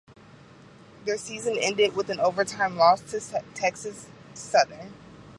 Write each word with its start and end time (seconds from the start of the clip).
Their 1.05 1.19
season 1.19 1.57
ended 1.61 1.95
with 1.95 2.09
an 2.09 2.19
overtime 2.19 2.75
loss 2.75 3.01
to 3.11 3.21
Texas 3.53 4.07
Southern. 4.33 4.91